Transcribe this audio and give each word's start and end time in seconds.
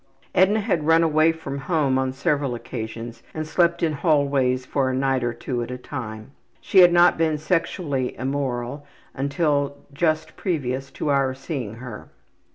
Edna 0.33 0.61
had 0.61 0.87
run 0.87 1.03
away 1.03 1.31
from 1.31 1.59
home 1.59 1.99
on 1.99 2.11
several 2.11 2.55
occasions 2.55 3.21
and 3.35 3.45
slept 3.47 3.83
in 3.83 3.93
hallways 3.93 4.65
for 4.65 4.89
a 4.89 4.95
night 4.95 5.23
or 5.23 5.31
two 5.31 5.61
at 5.61 5.69
a 5.69 5.77
time. 5.77 6.31
She 6.59 6.79
had 6.79 6.91
not 6.91 7.19
been 7.19 7.37
sexually 7.37 8.17
immoral 8.17 8.83
until 9.13 9.77
just 9.93 10.35
previous 10.35 10.89
to 10.93 11.09
our 11.09 11.35
seeing 11.35 11.75
her. 11.75 12.09